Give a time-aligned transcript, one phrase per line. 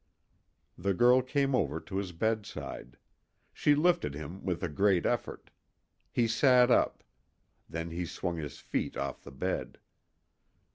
[0.79, 2.97] The girl came over to his bedside.
[3.53, 5.51] She lifted him with a great effort.
[6.11, 7.03] He sat up.
[7.69, 9.77] Then he swung his feet off the bed.